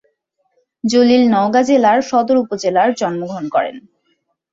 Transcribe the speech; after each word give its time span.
জলিল 0.83 1.23
নওগাঁ 1.31 1.63
জেলার 1.63 1.99
সদর 2.09 2.35
উপজেলার 2.37 2.89
জন্মগ্রহণ 2.93 3.45
করেন। 3.49 3.75